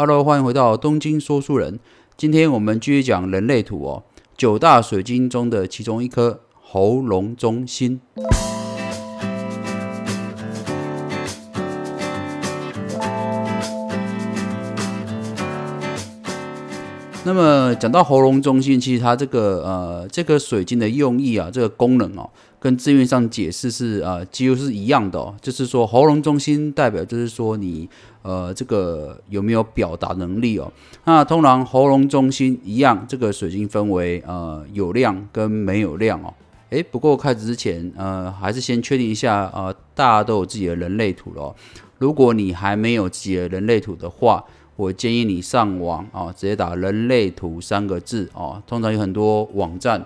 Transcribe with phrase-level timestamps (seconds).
[0.00, 1.78] Hello，欢迎回到东京说书人。
[2.16, 4.02] 今天我们继续讲人类图哦，
[4.34, 8.00] 九大水晶中的其中一颗喉咙中心。
[17.22, 22.30] 那么讲到喉咙中心，其实它这个呃这个水晶的用意啊，这个功能哦，
[22.60, 25.34] 跟字面上解释是呃几乎是一样的哦。
[25.40, 27.88] 就是说喉咙中心代表就是说你
[28.22, 30.70] 呃这个有没有表达能力哦。
[31.06, 36.32] 那通常喉咙中心一样，这个水晶分为呃有亮跟没有亮哦。
[36.68, 41.52] 诶，不过开始之前呃还是先确定一下呃大家都有自己的人类图了。
[41.98, 44.44] 如果你还没有自己的人类图的话，
[44.76, 48.62] 我建议你上网啊，直接打“人类图”三个字哦。
[48.66, 50.02] 通常有很多网站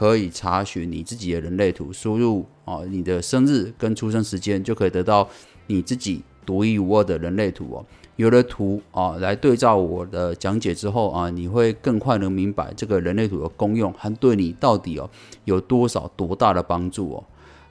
[0.00, 5.28] 可以查询你自己的人类图，输入啊你的生日跟出生时间，就可以得到
[5.66, 7.84] 你自己独一无二的人类图哦。
[8.16, 15.10] 有了图啊来对照我的讲解之后啊，你会更快能明白这个人类图的功用，和对你到底哦
[15.44, 17.24] 有多少多大的帮助哦。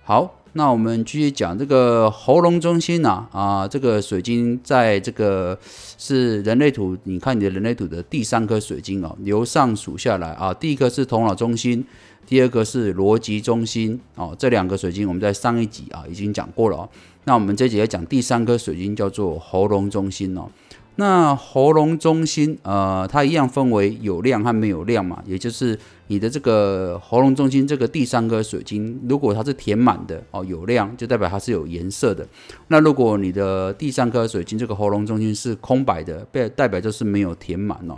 [0.04, 0.36] 好。
[0.54, 5.58] 那我们继续讲这个喉咙中心呐，啊，这个水晶在这个
[5.98, 11.86] 是人类图，你看你的人类图的第三颗水晶哦，由上数下来啊，第一颗是头脑中心，
[12.26, 16.90] 第二个是逻辑中心哦，这两个水晶我们在上一集啊已经讲过了哦，
[17.26, 20.50] 那我们这集要讲第三颗水晶叫做喉咙中心哦。
[21.00, 32.28] 那喉咙中心，呃，它一样分为有亮和没有亮嘛，也就是你的这个喉咙中心这个第三颗水晶，如果它是填满的哦，有亮就代表它是有颜色的。
[32.68, 37.96] 那如果你的第三颗水晶这个喉咙中心是空白的，代代表就是没有填满哦。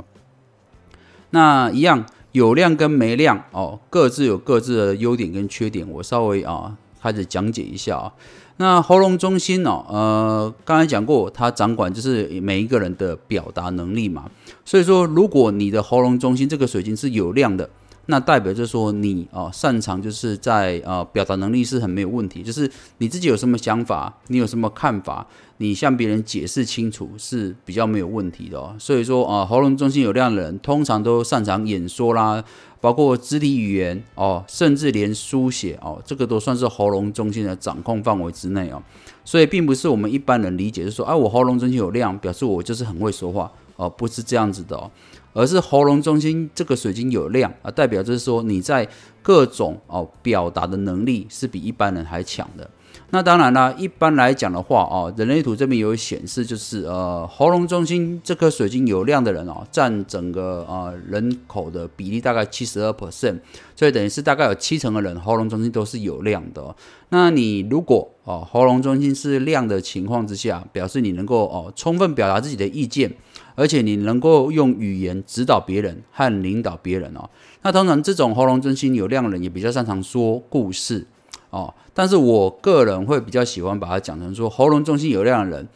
[1.31, 8.13] 那一样有亮跟没亮哦，各自有各自的优点跟缺点，我稍微啊开始讲解一下啊。
[8.61, 14.29] 那喉咙中心哦，呃，刚才讲过，它掌管就是每一个人的表达能力嘛。
[14.63, 17.67] 所以说，如果你的喉咙中心这个水晶是有量的，
[18.07, 25.25] 那代表就是说你哦擅长就是在呃表达能力是很没有问题，就是你自己有什么想法，你有什么看法，
[25.57, 28.75] 你向别人解释清楚是比较没有问题的哦。
[28.79, 32.43] 所以说啊，喉咙中心有量的人通常都擅长演说啦。
[32.81, 38.81] 包括肢体语言哦，甚至连书写哦，这个都算是喉咙中心的掌控范围之内哦。
[39.23, 44.89] 所以并不是我们一般人理解，就是说，哎，我喉咙中心有量，表示我就是很会说话哦，不是这样子的哦，
[45.33, 48.87] 而是喉咙中心这个水晶有亮啊，代表就是说你在
[49.21, 52.69] 各种哦表达的能力是比一般人还强的。
[53.13, 63.39] 那当然啦，一般来讲的话哦，人类图这边有显示，就是呃，喉咙中心这颗水晶有亮的人哦，占整个呃人口的比例大概七十二 percent，
[63.75, 66.73] 所以等于是大概有七成的人喉咙中心都是有亮的。
[67.09, 73.13] 那你如果哦喉咙中心是亮的情况之下，表示你能够哦充分表达自己的意见，
[73.61, 77.29] 而且你能够用语言指导别人和领导别人哦。
[77.61, 81.05] 那通常这种喉咙中心有量的人也比较擅长说故事。
[81.51, 85.67] 哦，但是我个人会比较喜欢把它讲成说，喉咙中心有量的人，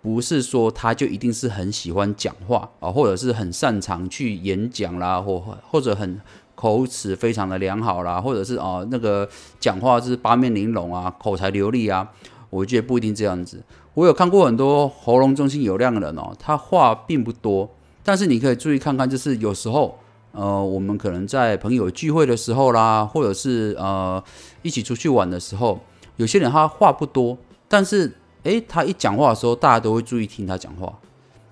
[0.00, 5.38] 不是说他就一定是很喜欢讲话啊，或者是很擅长去演讲啦，或
[5.68, 6.20] 或者很
[6.54, 12.08] 口齿非常的良好啦，或者是哦那个讲话是八面玲珑啊，口才流利啊，
[12.48, 13.60] 我觉得不一定这样子。
[13.96, 17.66] 我有看过很多喉咙中心有量的人哦，他话并不多，
[18.04, 19.98] 但是你可以注意看看，就是有时候。
[20.32, 24.22] 呃，我们可能在朋友聚会的时候啦，或者是呃
[24.60, 25.80] 一起出去玩的时候，
[26.16, 28.12] 有些人他话不多，但是
[28.42, 30.92] 诶，他一讲话的时候，大家都会注意听他讲话。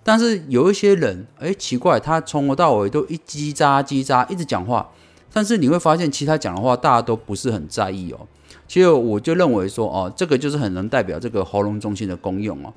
[0.02, 4.86] 但是有一些人，诶，奇怪，他从头到尾都一叽喳叽喳一直讲话，
[5.32, 8.20] 但是你会发现，其他讲的话大家都不是很在意哦。
[8.66, 12.72] 其实我就认为说，哦，这个就是很能代表这个喉咙中心的功用哦。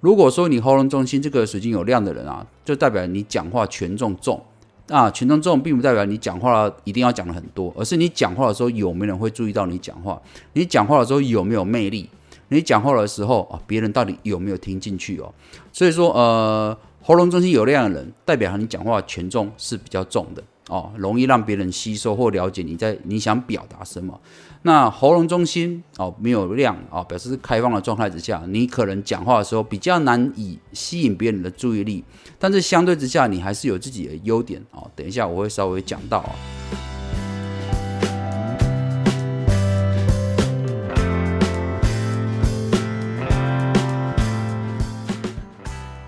[0.00, 4.40] 如果说你喉咙中心这个水晶有亮的人啊，就代表你讲话权重重。
[4.88, 10.18] 啊，权重重并不代表你讲话一定要讲的很多，而是你讲话的时候有没有人会注意到你讲话？
[10.54, 12.08] 你讲话的时候有没有魅力？
[12.48, 15.30] 你讲话的时候啊，别人到底有没有听进去哦？
[15.72, 20.42] 所以说，呃，喉咙中心有亮的人，代表你讲话权重是比较重的。
[20.70, 24.18] 哦，容易让别人吸收或了解你在你想表达什么。
[24.62, 32.04] 那喉咙中心哦没有亮哦，表示是开放的状态之下，你可能讲话的时候比较难以吸引别人的注意力。
[32.38, 34.90] 但是相对之下，你还是有自己的优点哦。
[34.96, 36.24] 等一下我会稍微讲到。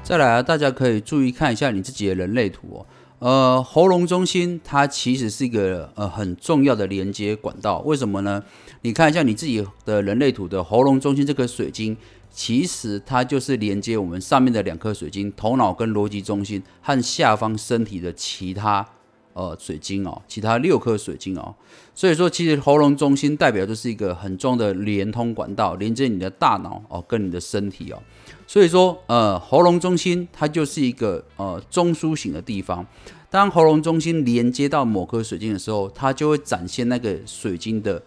[0.02, 2.86] 再来啊，大家可以注意看一下你自己的人类图哦。
[3.20, 7.80] 呃，喉咙中心它其实是一个呃很重要的连接管道。
[7.80, 8.42] 为什么呢？
[8.80, 11.94] 你看一下你自己的人类图的喉咙中心这颗水晶，
[12.30, 18.86] 其实它就是连接我们上面的两颗水晶，头脑跟逻辑中心和下方身体的其他
[19.32, 21.54] 呃水晶哦，其他六颗水晶哦。
[21.94, 28.02] 所以说，其实喉咙中心代表就是一个很重要的连通管道，连接你的大脑哦跟你的身体哦。
[28.46, 32.86] 所以说，呃，喉咙中心它就是一个呃中枢型的地方。
[33.28, 38.02] 当喉咙中心连接到某颗水晶的时候，它就会展现那个水晶的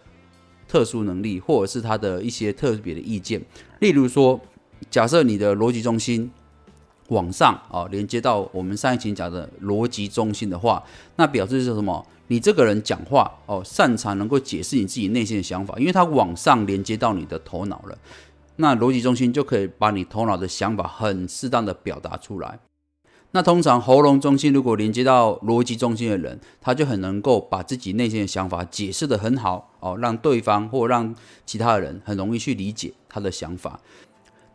[0.68, 3.42] 特殊能力，或者是它的一些特别的意见。
[3.80, 4.38] 例如说，
[4.90, 6.30] 假设你的逻辑中心
[7.14, 10.84] 往上啊，连接到我们上一期讲的逻辑中心的话，
[11.16, 12.06] 那表示是什么？
[12.28, 17.98] 你这个人讲话哦，擅长能够解释你自己内心的想法，因为它往上连接到你的头脑了。
[18.56, 22.60] 那逻辑中心就可以把你头脑的想法很适当的表达出来。
[23.32, 31.16] 那通常喉咙中心如果连接到逻辑中心的人，他就很能够把自己内心的想法解释的很好哦，让对方或让
[31.46, 33.80] 其他人很容易去理解他的想法。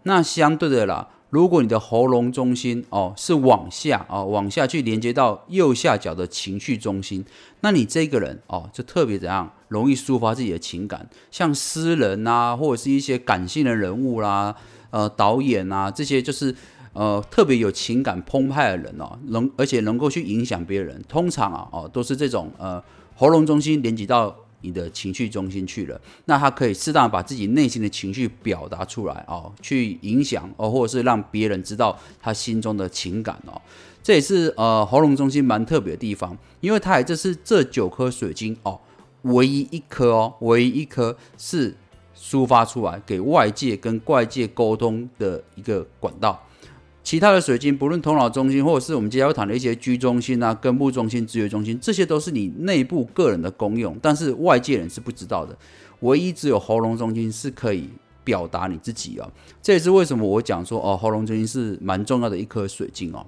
[0.05, 7.25] 那相对的啦，如果你的喉咙中心哦是往下哦往下去连接到右下角的情绪中心，
[7.61, 14.55] 那你这个人哦就特别怎样容易抒发自己的情感，像诗人啊，或者是一些感性的人物啦，
[14.91, 16.55] 呃导演啊这些就是。
[16.95, 22.83] 呃，特别有情感澎湃的人哦，能而且能够去影响别人，通常啊，哦，都是这种呃，
[23.15, 33.61] 喉咙中心连接到你的情绪中心去了，那他可以适当把自己内心的情绪表达出来哦，去影响哦，或者是让别人知道他心中的情感哦，
[34.03, 38.81] 这也是呃喉咙中心蛮特别的地方，因为它也这是这九颗水晶哦，
[39.23, 41.77] 唯一一颗哦，唯一一颗是
[42.17, 46.43] 抒发出来给外界跟外界沟通的一个管道。
[47.09, 55.57] 其他的水晶，不论头脑中心，或者是我们接下来谈的一些居中心啊、根部中心、直觉中心，这些都是你内部个人的功用，但是外界人是不知道的。
[56.01, 57.89] 唯一只有喉咙中心是可以
[58.23, 59.27] 表达你自己啊。
[59.63, 63.25] 这也是为什么我讲说哦，喉咙中心是蛮重要的一颗水晶哦。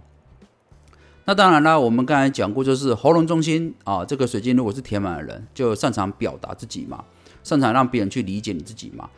[1.25, 7.03] 那当然啦，我们刚才讲过，就是喉咙中心啊，这个水晶如果是填满的人，就擅长表达自己嘛，
[7.43, 9.09] 擅长让别人去理解你自己嘛。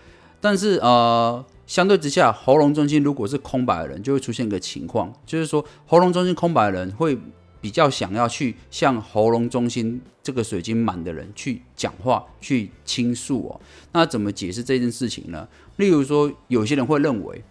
[0.40, 1.44] 但是呃。
[1.72, 7.18] 相对之下，喉咙中心如果是空白的人，就会出现一个情况，就是说喉咙中心空白的人会
[7.62, 13.58] 比较想要去向喉咙中心这个水晶满的人去讲话、去倾诉哦。
[13.92, 15.48] 那怎么解释这件事情呢？
[15.76, 17.42] 例如说，有些人会认为，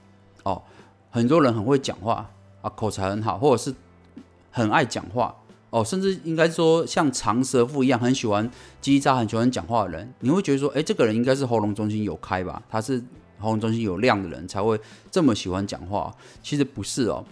[0.43, 0.61] 哦，
[1.09, 2.29] 很多人很会讲话
[2.61, 3.73] 啊，口才很好，或者是
[4.51, 5.35] 很爱讲话
[5.71, 8.47] 哦，甚至应该说像长舌妇一样，很喜欢
[8.83, 12.61] 叽喳、很喜欢讲话的人，你会觉得说，哎，这个人应该是喉咙中心有开吧？
[12.69, 13.03] 他是。
[13.41, 14.79] 喉咙中心有亮的人才会
[15.09, 17.25] 这么喜欢讲话，其实不是哦。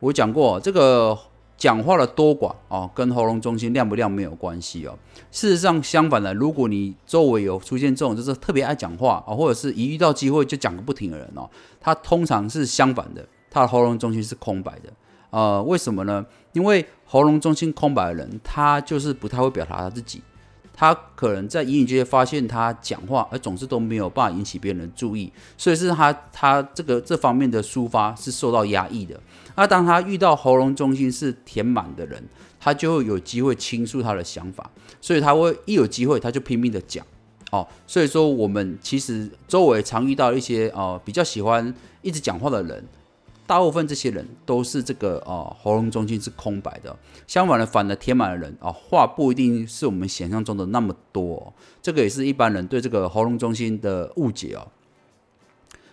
[0.00, 1.18] 我讲过，这个
[1.56, 4.98] 讲话的多寡哦，跟喉咙中心亮不亮没有关系哦。
[5.30, 11.48] 事实上，相反的，如果你周围有出现这种就是特别爱讲话啊，或者是一遇到机会就讲个不停的人哦，
[11.80, 14.92] 他通常是相反的，他的喉咙中心是空白的。
[15.30, 16.24] 呃，为什么呢？
[16.52, 20.22] 因为喉咙中心空白的人，他就是不太会表达他自己。
[20.76, 29.18] 他可能在隐隐约约发现他讲话，而总是都没有办法引起别人的注意，所以是他他这个这方面的抒发是受到压抑的。
[29.54, 32.22] 那当他遇到喉咙中心是填满的人，
[32.58, 34.68] 他就会有机会倾诉他的想法，
[35.00, 37.06] 所以他会一有机会他就拼命的讲
[37.52, 37.66] 哦。
[37.86, 41.72] 所以说我们其实周围常遇到一些呃比较喜欢
[42.02, 42.84] 一直讲话的人。
[43.46, 46.96] 大部分这些人都是这个哦，喉咙中心是空白的。
[47.26, 51.52] 相反的，反的填满的人啊，话不一定是我们想象中的那么多。
[51.82, 54.68] 这个也是一般人对这个喉咙中心的误解哦。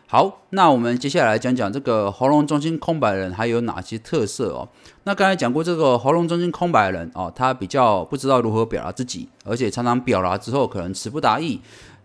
[0.08, 4.68] 好，那我们接下来讲讲这个喉咙中心空白的人还有哪些特色哦。
[5.04, 11.60] 那刚才讲过，这个喉咙中心空白的人哦，他比较不知道如何表达自己，而且常常表达之后可能词不达意，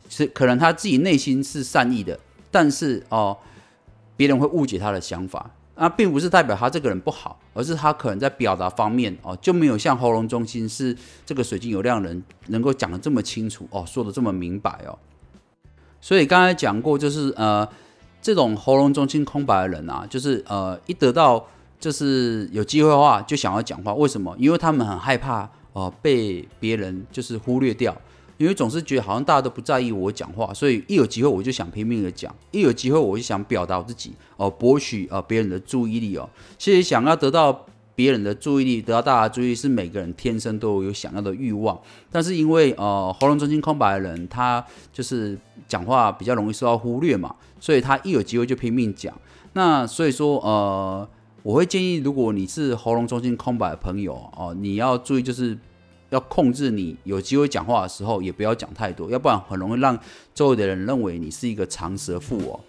[0.09, 2.19] 是可能他自己内心是善意的，
[2.51, 3.37] 但是哦。
[4.17, 14.99] 别人会误解他的想法，那并不是代表他这个人不好，而是他可能在表达方面哦，就没有像喉咙中心是这个水晶有亮人能够讲的这么清楚哦，说的这么明白哦。
[16.01, 17.69] 所以刚才讲过，就是呃，
[18.23, 21.45] 这种喉咙中心空白的人啊，就是呃，一得到
[21.79, 23.93] 就是有机会的话，就想要讲话。
[23.93, 24.35] 为什么？
[24.39, 27.95] 因为他们很害怕哦，被别人就是忽略掉。
[28.39, 36.29] 因为总是觉得好像大家都不在意我讲话，所以一有机会我就想拼命的讲，一有机会我就想表达我自己，哦，博取呃别人的注意力哦。
[36.59, 37.65] 其实想要得到
[37.95, 41.81] 别人的注意力，得到大家注意是每个人天生都有想要的欲望。
[42.11, 44.63] 但是因为呃喉咙中心空白的人，他
[44.93, 49.19] 就是讲话比较容易受到忽略嘛，所以他一有机会就拼命讲。
[49.55, 51.09] 那所以说呃，
[51.43, 55.59] 我会建议，如果你是喉咙中心空白的朋友哦，你要注意就是。
[56.17, 59.99] 要控制你有机会讲话的时候也不要讲太多要不然很容易让
[60.35, 62.61] 周围的人认为你是一个长舌妇哦。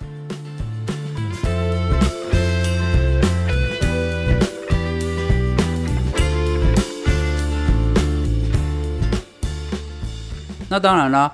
[10.70, 11.32] 那当然啦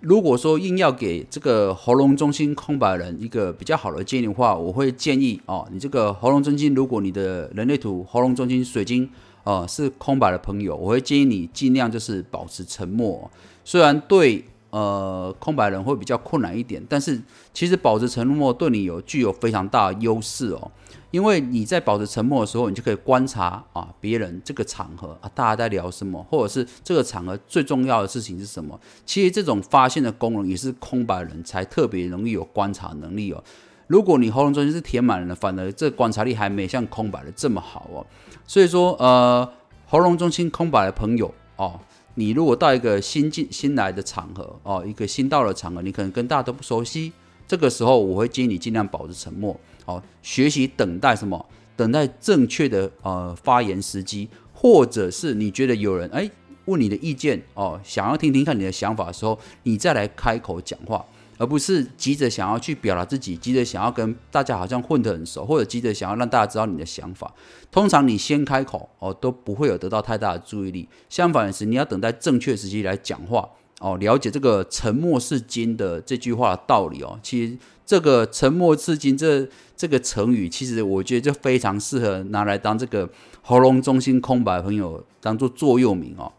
[0.00, 9.08] 如果说硬要给这个喉咙中心空白人一个比较好的建议的话我会建议哦你这个喉咙中心如果你的人类图喉咙中心水晶
[9.46, 13.30] 呃是空白的朋友，我会建议你尽量就是保持沉默。
[13.64, 17.22] 虽然对呃空白人会比较困难一点，但是
[17.54, 20.70] 其实保持沉默对你有具有非常大的优势哦。
[21.12, 28.78] 因为你在保持沉默的时候，你就可以观察啊别人这个场合啊大家在聊什么，或者是这个场合最重要的事情是什么。
[29.06, 33.42] 其实这种发现的功能也是空白人才特别容易有观察能力哦。
[33.86, 38.06] 如果你喉咙中心是填满了，反而这观察力还没像空白的这么好哦。
[38.46, 39.48] 所以说，呃，
[39.86, 41.78] 喉咙中心空白的朋友哦，
[42.14, 47.12] 你如果到一个新进新来的场合哦，一个新到的场合，你可能跟大家都不熟悉，
[47.46, 49.58] 这个时候我会建议你尽量保持沉默。
[49.84, 51.46] 哦，学习等待什么？
[51.76, 56.28] 等待正确的呃发言时机，或者是你觉得有人哎
[56.64, 61.04] 问你的意见哦，想要听听看你的想法的时候，你再来开口讲话，
[61.38, 67.32] 而不是急着想要去表达自己，急着想要跟大家好像混得很熟，或者急着想要让大家知道你的想法。
[67.70, 70.88] 通常你先开口哦，都不会有得到太大的注意力。
[71.08, 73.48] 相反的是，你要等待正确时机来讲话
[73.80, 77.18] 哦，了解这个“沉默是金”的这句话的道理哦。
[77.22, 83.06] 其实这个“沉默是金”这这个成语其实我觉得就非常适合拿来当这个
[83.42, 86.32] 喉咙中心空白朋友当做座右铭哦。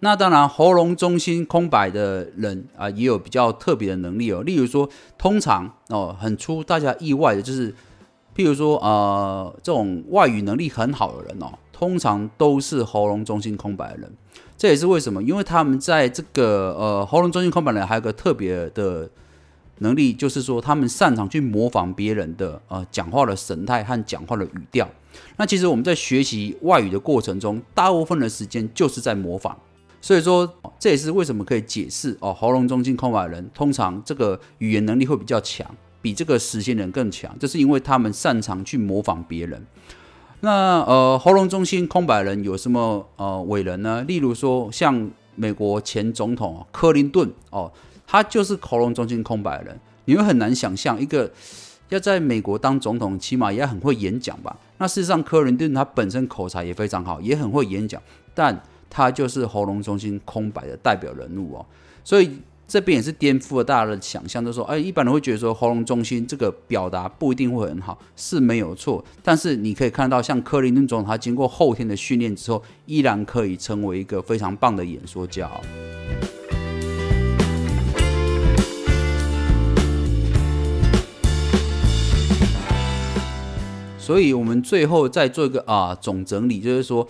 [0.00, 4.42] 那当然，喉咙中心空白的人啊，也有比较特别的能力哦。
[4.42, 7.72] 例如说，通常哦，很出大家意外的就是，
[8.34, 14.12] 譬如说呃，这种外语能力很好的人哦，通常都是喉咙中心空白的人。
[14.56, 19.10] 这也是为什么，因为他们在这个呃喉咙中心空白的人还有个特别的。
[19.80, 24.88] 能力就是说，他们擅长去模仿别人的呃讲话的神态和讲话的语调。
[25.36, 29.56] 那其实我们在学习外语的过程中，大部分的时间就是在模仿。
[30.00, 35.66] 所以说，这也是为什么可以解释哦，喉咙中心空白人通常这个语言能力会比较强，
[36.00, 39.64] 比这个实心人更强，这是因为他们擅长去模仿别人。
[40.40, 44.02] 那呃，喉咙中心空白人有什么呃伟人呢？
[44.02, 47.70] 例如说，像美国前总统克林顿哦。
[48.10, 51.30] 他就是喉咙中心空白人，你会很难想象一个
[51.90, 54.56] 要在美国当总统，起码也很会演讲吧？
[54.78, 58.00] 那事实上，克林顿他本身口才也非常好，也很会演讲，
[58.32, 58.58] 但
[58.90, 61.66] 他就是喉咙中心空白的代表人物哦。
[62.04, 62.30] 所以
[62.66, 69.04] 这边也是颠覆了大家的想象，就说，哎，一般人会觉得说喉咙中心这个表达不一定会很好，是没有错。
[69.22, 75.50] 但是你可以看到，像克林顿总统，他经过后天的训练之后，依然可以成为一个非常棒的演说家。
[83.98, 87.06] 所以，我们最后再做一个啊总整理，就是说，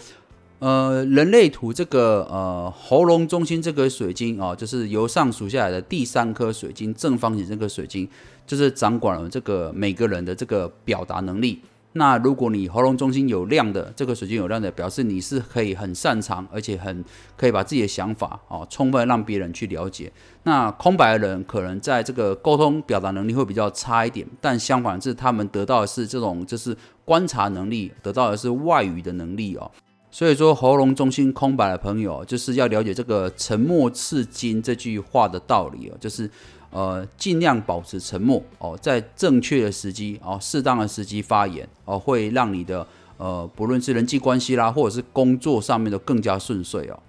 [0.61, 8.09] 呃，人类图这个呃喉咙中心这个水晶啊，就是由上数下来的第三颗水晶正方形这颗水晶，
[8.45, 11.61] 就是掌管了这个每个人的这个表达能力。
[11.93, 17.05] 那如果你喉咙中心有亮的，这个水晶有亮的，表示你是可以很擅长，而且很
[17.37, 20.13] 可以把自己的想法哦，充分让别人去了解。
[20.43, 29.71] 那空白的人可能在这个沟通表达能力会比较差一点，但相反是他们得到的是这种就是观察能力，得到的是外语的能力哦。
[30.11, 36.31] 所以说喉咙中心空白的朋友，就是要了解这个沉默是金这句话的道理哦，就是。
[36.71, 42.87] 呃，尽量保持沉默哦，在正确的时机哦，适当的时机发言哦，会让你的
[43.17, 47.01] 呃，不论是人际关系啦，或者是工作上面都更加顺遂哦。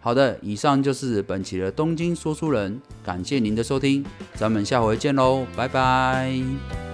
[0.00, 4.04] 好的，以上就是本期的东京说书人，感谢您的收听，
[4.34, 6.87] 咱们下回见喽，拜拜。